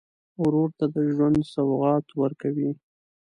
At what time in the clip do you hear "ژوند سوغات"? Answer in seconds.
1.13-2.05